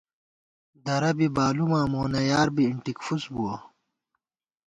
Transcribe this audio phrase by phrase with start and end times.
[0.85, 3.53] درہ بی بالُوماں مونہ یار بی اِنٹِک فُوس بُوَہ